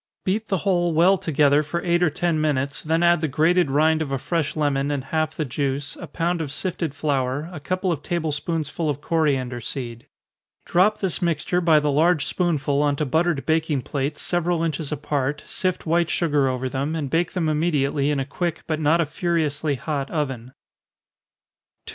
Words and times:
Beat 0.25 0.47
the 0.47 0.57
whole 0.57 0.93
well 0.95 1.15
together, 1.15 1.61
for 1.61 1.83
eight 1.83 2.01
or 2.01 2.09
ten 2.09 2.41
minutes, 2.41 2.81
then 2.81 3.03
add 3.03 3.21
the 3.21 3.27
grated 3.27 3.69
rind 3.69 4.01
of 4.01 4.11
a 4.11 4.17
fresh 4.17 4.55
lemon, 4.55 4.89
and 4.89 5.03
half 5.03 5.35
the 5.37 5.45
juice, 5.45 5.95
a 5.95 6.07
pound 6.07 6.41
of 6.41 6.51
sifted 6.51 6.95
flour, 6.95 7.47
a 7.53 7.59
couple 7.59 7.91
of 7.91 8.01
table 8.01 8.31
spoonsful 8.31 8.89
of 8.89 8.99
coriander 8.99 9.61
seed. 9.61 10.07
Drop 10.65 11.01
this 11.01 11.21
mixture 11.21 11.61
by 11.61 11.79
the 11.79 11.91
large 11.91 12.25
spoonful 12.25 12.81
on 12.81 12.95
to 12.95 13.05
buttered 13.05 13.45
baking 13.45 13.83
plates, 13.83 14.23
several 14.23 14.63
inches 14.63 14.91
apart, 14.91 15.43
sift 15.45 15.85
white 15.85 16.09
sugar 16.09 16.49
over 16.49 16.67
them, 16.67 16.95
and 16.95 17.11
bake 17.11 17.33
them 17.33 17.47
immediately 17.47 18.09
in 18.09 18.19
a 18.19 18.25
quick, 18.25 18.63
but 18.65 18.79
not 18.79 18.99
a 18.99 19.05
furiously 19.05 19.75
hot 19.75 20.09
oven. 20.09 20.45
221. 21.85 21.85